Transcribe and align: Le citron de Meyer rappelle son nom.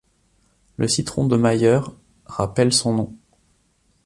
Le 0.77 0.87
citron 0.87 1.27
de 1.27 1.37
Meyer 1.37 1.79
rappelle 2.25 2.73
son 2.73 2.91
nom. 2.95 3.15